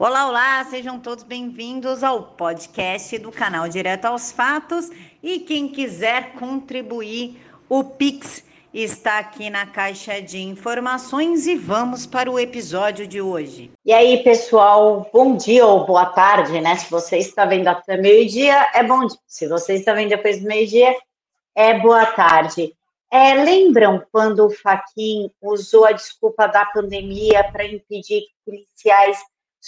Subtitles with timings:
[0.00, 4.92] Olá, olá, sejam todos bem-vindos ao podcast do canal Direto aos Fatos.
[5.20, 12.30] E quem quiser contribuir, o Pix está aqui na caixa de informações e vamos para
[12.30, 13.72] o episódio de hoje.
[13.84, 16.76] E aí, pessoal, bom dia ou boa tarde, né?
[16.76, 19.18] Se você está vendo até meio-dia, é bom dia.
[19.26, 20.96] Se você está vendo depois do meio-dia,
[21.56, 22.72] é boa tarde.
[23.10, 29.18] É, lembram quando o Faquin usou a desculpa da pandemia para impedir que policiais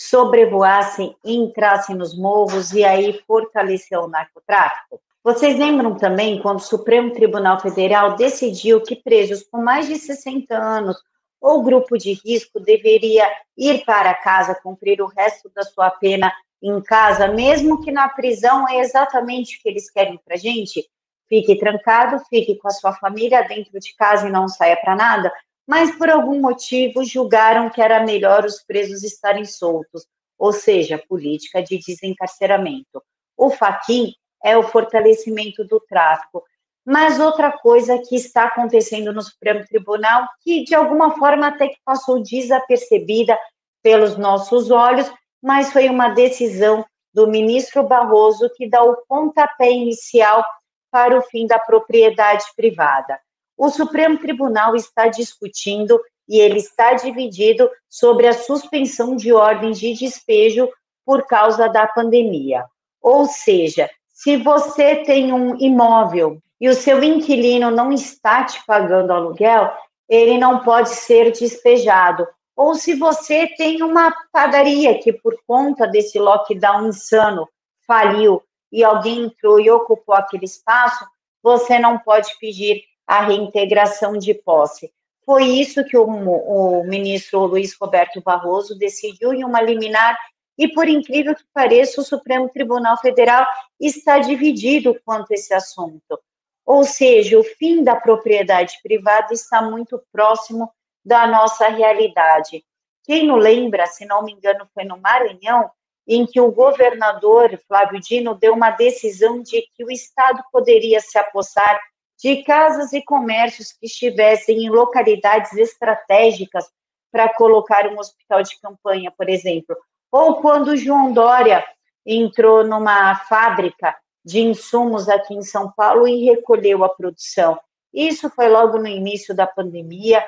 [0.00, 4.98] sobrevoassem, entrassem nos morros e aí fortaleceu o narcotráfico?
[5.22, 10.56] Vocês lembram também quando o Supremo Tribunal Federal decidiu que presos com mais de 60
[10.56, 10.96] anos
[11.38, 16.32] ou grupo de risco deveria ir para casa cumprir o resto da sua pena
[16.62, 20.88] em casa, mesmo que na prisão é exatamente o que eles querem para gente?
[21.28, 25.30] Fique trancado, fique com a sua família dentro de casa e não saia para nada
[25.66, 30.06] mas por algum motivo julgaram que era melhor os presos estarem soltos,
[30.38, 33.02] ou seja, política de desencarceramento.
[33.36, 36.42] O faquin é o fortalecimento do tráfico.
[36.84, 41.78] Mas outra coisa que está acontecendo no Supremo Tribunal, que de alguma forma até que
[41.84, 43.38] passou desapercebida
[43.82, 45.10] pelos nossos olhos,
[45.42, 50.44] mas foi uma decisão do ministro Barroso que dá o pontapé inicial
[50.90, 53.20] para o fim da propriedade privada
[53.60, 59.92] o Supremo Tribunal está discutindo e ele está dividido sobre a suspensão de ordens de
[59.92, 60.66] despejo
[61.04, 62.64] por causa da pandemia.
[63.02, 69.12] Ou seja, se você tem um imóvel e o seu inquilino não está te pagando
[69.12, 69.70] aluguel,
[70.08, 72.26] ele não pode ser despejado.
[72.56, 77.46] Ou se você tem uma padaria que, por conta desse lockdown insano,
[77.86, 81.04] faliu e alguém entrou e ocupou aquele espaço,
[81.42, 84.92] você não pode pedir a reintegração de posse.
[85.26, 90.16] Foi isso que o, o ministro Luiz Roberto Barroso decidiu em uma liminar
[90.56, 93.44] e, por incrível que pareça, o Supremo Tribunal Federal
[93.80, 96.20] está dividido quanto a esse assunto.
[96.64, 100.70] Ou seja, o fim da propriedade privada está muito próximo
[101.04, 102.64] da nossa realidade.
[103.02, 105.68] Quem não lembra, se não me engano, foi no Maranhão,
[106.06, 111.18] em que o governador Flávio Dino deu uma decisão de que o Estado poderia se
[111.18, 111.80] apossar
[112.22, 116.70] de casas e comércios que estivessem em localidades estratégicas
[117.10, 119.76] para colocar um hospital de campanha, por exemplo.
[120.12, 121.64] Ou quando João Dória
[122.04, 127.58] entrou numa fábrica de insumos aqui em São Paulo e recolheu a produção.
[127.92, 130.24] Isso foi logo no início da pandemia,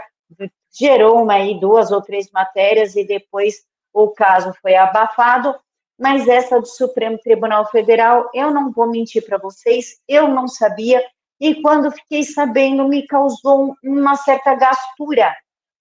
[0.73, 5.55] gerou uma aí duas ou três matérias e depois o caso foi abafado,
[5.99, 11.05] mas essa do Supremo Tribunal Federal, eu não vou mentir para vocês, eu não sabia
[11.43, 15.35] e quando fiquei sabendo me causou uma certa gastura,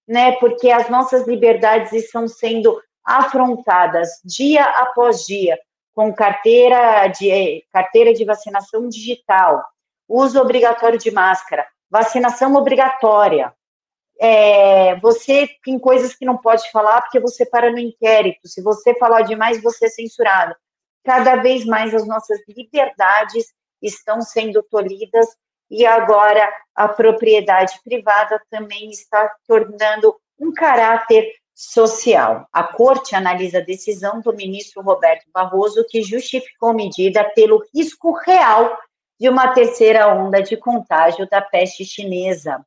[0.07, 0.31] né?
[0.37, 5.59] Porque as nossas liberdades estão sendo afrontadas dia após dia
[5.93, 9.63] com carteira de carteira de vacinação digital,
[10.09, 13.53] uso obrigatório de máscara, vacinação obrigatória.
[14.19, 18.47] É, você tem coisas que não pode falar porque você para no inquérito.
[18.47, 20.55] Se você falar demais, você é censurado.
[21.05, 23.45] Cada vez mais as nossas liberdades
[23.79, 25.27] estão sendo tolhidas
[25.71, 32.45] e agora a propriedade privada também está tornando um caráter social.
[32.51, 38.77] A corte analisa a decisão do ministro Roberto Barroso, que justificou medida pelo risco real
[39.17, 42.65] de uma terceira onda de contágio da peste chinesa.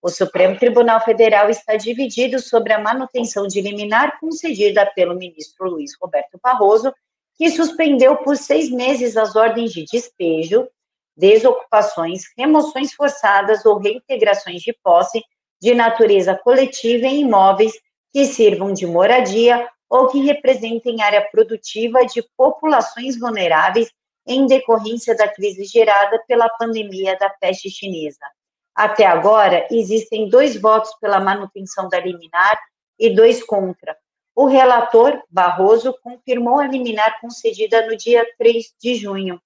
[0.00, 5.92] O Supremo Tribunal Federal está dividido sobre a manutenção de liminar concedida pelo ministro Luiz
[6.00, 6.94] Roberto Barroso,
[7.36, 10.68] que suspendeu por seis meses as ordens de despejo
[11.16, 15.22] desocupações, remoções forçadas ou reintegrações de posse
[15.60, 17.72] de natureza coletiva em imóveis
[18.12, 23.90] que sirvam de moradia ou que representem área produtiva de populações vulneráveis
[24.26, 28.26] em decorrência da crise gerada pela pandemia da peste chinesa.
[28.74, 32.60] Até agora, existem dois votos pela manutenção da liminar
[32.98, 33.96] e dois contra.
[34.34, 39.40] O relator, Barroso, confirmou a liminar concedida no dia 3 de junho,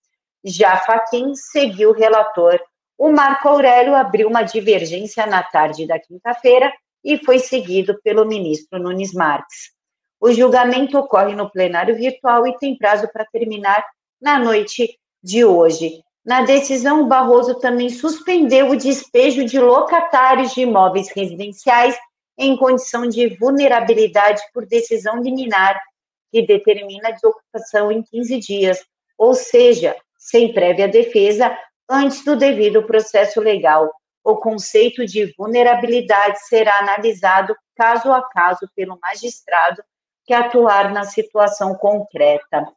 [0.45, 2.61] já Faquim seguiu o relator.
[2.97, 6.73] O Marco Aurélio abriu uma divergência na tarde da quinta-feira
[7.05, 9.71] e foi seguido pelo ministro Nunes Marques.
[10.21, 13.83] O julgamento ocorre no plenário virtual e tem prazo para terminar
[14.21, 16.03] na noite de hoje.
[16.25, 21.97] Na decisão, o Barroso também suspendeu o despejo de locatários de imóveis residenciais
[22.37, 25.81] em condição de vulnerabilidade por decisão liminar,
[26.31, 28.85] que determina a desocupação em 15 dias,
[29.17, 31.57] ou seja, sem prévia defesa,
[31.89, 33.91] antes do devido processo legal.
[34.23, 39.83] O conceito de vulnerabilidade será analisado caso a caso pelo magistrado
[40.27, 42.71] que atuar na situação concreta.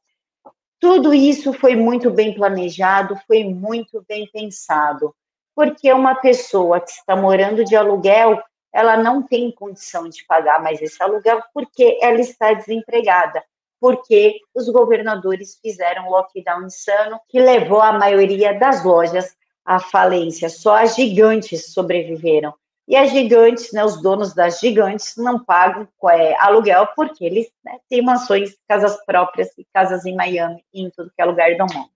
[0.79, 5.13] Tudo isso foi muito bem planejado, foi muito bem pensado,
[5.55, 8.41] porque uma pessoa que está morando de aluguel,
[8.73, 13.43] ela não tem condição de pagar mais esse aluguel porque ela está desempregada,
[13.83, 19.35] porque os governadores fizeram um lockdown insano que levou a maioria das lojas
[19.65, 20.47] à falência.
[20.47, 22.53] Só as gigantes sobreviveram.
[22.87, 27.77] E as gigantes, né, os donos das gigantes, não pagam é, aluguel porque eles né,
[27.89, 31.65] têm mansões, casas próprias e casas em Miami e em tudo que é lugar do
[31.65, 31.89] mundo.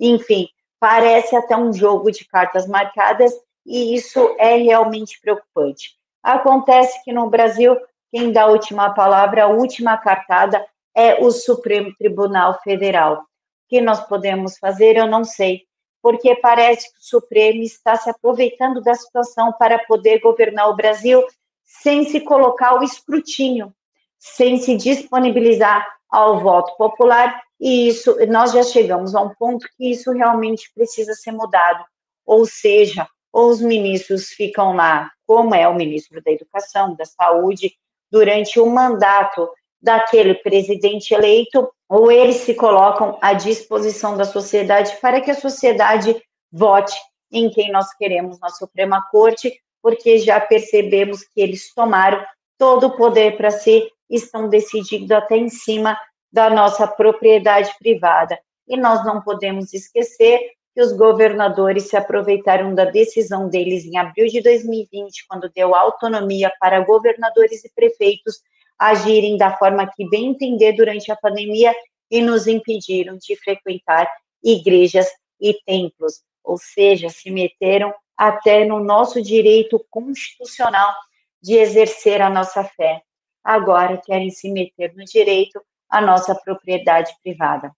[0.00, 0.48] Enfim,
[0.80, 3.32] parece até um jogo de cartas marcadas
[3.64, 5.96] e isso é realmente preocupante.
[6.24, 7.76] Acontece que no Brasil,
[8.10, 10.66] quem dá a última palavra, a última cartada
[11.00, 13.14] é o Supremo Tribunal Federal.
[13.14, 13.24] O
[13.68, 15.62] que nós podemos fazer, eu não sei
[16.02, 21.24] porque parece que o Supremo está se aproveitando da situação para poder governar o Brasil
[21.64, 23.72] sem se colocar o escrutínio,
[24.18, 29.90] sem se disponibilizar ao voto popular, e isso nós já chegamos a um ponto que
[29.90, 31.84] isso realmente precisa ser mudado.
[32.26, 37.72] Ou seja, os ministros ficam lá, como é o ministro da Educação, da Saúde,
[38.10, 39.48] durante o mandato
[39.80, 46.14] daquele presidente eleito, ou eles se colocam à disposição da sociedade para que a sociedade
[46.52, 46.94] vote
[47.32, 52.22] em quem nós queremos na Suprema Corte, porque já percebemos que eles tomaram
[52.58, 55.98] todo o poder para si, estão decidindo até em cima
[56.32, 58.38] da nossa propriedade privada.
[58.68, 60.38] E nós não podemos esquecer
[60.74, 66.52] que os governadores se aproveitaram da decisão deles em abril de 2020, quando deu autonomia
[66.60, 68.40] para governadores e prefeitos
[68.80, 71.74] agirem da forma que bem entender durante a pandemia
[72.10, 74.10] e nos impediram de frequentar
[74.42, 75.06] igrejas
[75.38, 80.94] e templos, ou seja, se meteram até no nosso direito constitucional
[81.42, 83.02] de exercer a nossa fé.
[83.44, 87.70] Agora querem se meter no direito à nossa propriedade privada.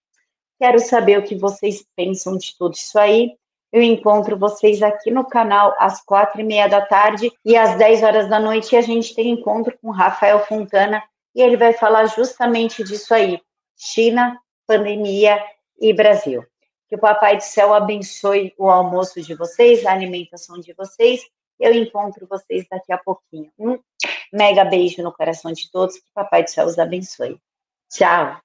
[0.57, 3.35] Quero saber o que vocês pensam de tudo isso aí.
[3.73, 8.03] Eu encontro vocês aqui no canal às quatro e meia da tarde e às dez
[8.03, 11.03] horas da noite a gente tem encontro com Rafael Fontana
[11.33, 13.41] e ele vai falar justamente disso aí:
[13.75, 15.43] China, pandemia
[15.81, 16.45] e Brasil.
[16.87, 21.21] Que o Papai do Céu abençoe o almoço de vocês, a alimentação de vocês.
[21.59, 23.51] Eu encontro vocês daqui a pouquinho.
[23.57, 23.79] Um
[24.31, 25.95] mega beijo no coração de todos.
[25.95, 27.39] Que o Papai do Céu os abençoe.
[27.89, 28.39] Tchau.